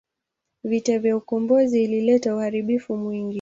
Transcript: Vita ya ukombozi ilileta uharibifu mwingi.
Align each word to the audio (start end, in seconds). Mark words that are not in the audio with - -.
Vita 0.63 0.91
ya 0.93 1.17
ukombozi 1.17 1.83
ilileta 1.83 2.35
uharibifu 2.35 2.97
mwingi. 2.97 3.29